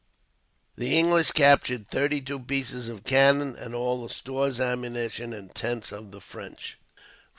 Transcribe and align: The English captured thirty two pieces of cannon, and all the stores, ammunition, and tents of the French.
The 0.77 0.97
English 0.97 1.29
captured 1.29 1.87
thirty 1.87 2.21
two 2.21 2.39
pieces 2.39 2.89
of 2.89 3.03
cannon, 3.03 3.55
and 3.55 3.75
all 3.75 4.01
the 4.01 4.11
stores, 4.11 4.59
ammunition, 4.59 5.31
and 5.31 5.53
tents 5.53 5.91
of 5.91 6.09
the 6.09 6.19
French. 6.19 6.79